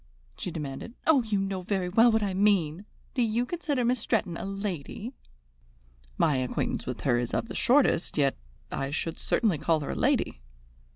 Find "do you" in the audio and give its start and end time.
3.13-3.45